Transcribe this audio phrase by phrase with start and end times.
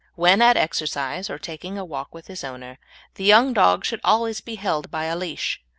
[0.15, 2.79] When at exercise, or taking a walk with his owner,
[3.13, 5.61] the young dog should always be held by a leash.